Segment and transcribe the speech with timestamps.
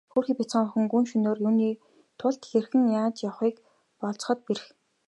[0.11, 1.69] Хөөрхий бяцхан охин гүн шөнөөр юуны
[2.19, 3.55] тул хэрхэн яаж явахыг
[4.01, 4.65] болзоход бэрх.